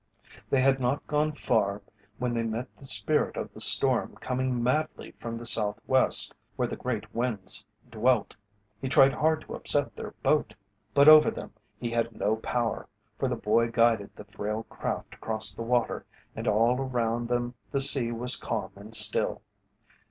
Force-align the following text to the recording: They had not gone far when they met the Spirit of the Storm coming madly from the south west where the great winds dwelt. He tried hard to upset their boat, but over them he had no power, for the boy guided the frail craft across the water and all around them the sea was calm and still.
They 0.49 0.61
had 0.61 0.79
not 0.79 1.05
gone 1.05 1.31
far 1.33 1.79
when 2.17 2.33
they 2.33 2.41
met 2.41 2.75
the 2.75 2.85
Spirit 2.85 3.37
of 3.37 3.53
the 3.53 3.59
Storm 3.59 4.15
coming 4.15 4.63
madly 4.63 5.11
from 5.19 5.37
the 5.37 5.45
south 5.45 5.79
west 5.85 6.33
where 6.55 6.67
the 6.67 6.75
great 6.75 7.13
winds 7.13 7.67
dwelt. 7.87 8.35
He 8.81 8.89
tried 8.89 9.13
hard 9.13 9.41
to 9.41 9.53
upset 9.53 9.95
their 9.95 10.15
boat, 10.23 10.55
but 10.95 11.07
over 11.07 11.29
them 11.29 11.53
he 11.79 11.91
had 11.91 12.19
no 12.19 12.37
power, 12.37 12.87
for 13.19 13.27
the 13.29 13.35
boy 13.35 13.69
guided 13.69 14.09
the 14.15 14.25
frail 14.25 14.63
craft 14.63 15.13
across 15.13 15.53
the 15.53 15.61
water 15.61 16.03
and 16.35 16.47
all 16.47 16.81
around 16.81 17.27
them 17.29 17.53
the 17.71 17.79
sea 17.79 18.11
was 18.11 18.35
calm 18.35 18.71
and 18.75 18.95
still. 18.95 19.43